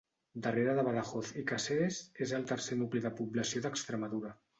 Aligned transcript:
Darrere 0.45 0.71
de 0.77 0.85
Badajoz 0.87 1.29
i 1.41 1.43
Càceres, 1.51 1.99
és 2.27 2.33
el 2.37 2.47
tercer 2.53 2.79
nucli 2.79 3.03
de 3.05 3.13
població 3.21 3.63
d'Extremadura. 3.67 4.33